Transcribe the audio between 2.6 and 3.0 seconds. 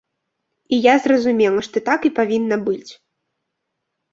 быць.